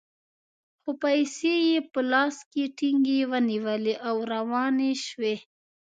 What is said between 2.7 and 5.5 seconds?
ټینګې ونیولې او روانې شوې.